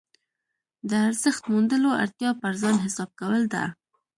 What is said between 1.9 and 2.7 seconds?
اړتیا پر